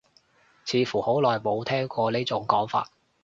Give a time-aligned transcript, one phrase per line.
[0.65, 2.89] 似乎好耐冇聽過呢種講法